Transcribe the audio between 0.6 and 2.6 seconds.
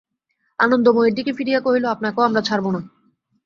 আনন্দময়ীর দিকে ফিরিয়া কহিল, আপনাকেও আমরা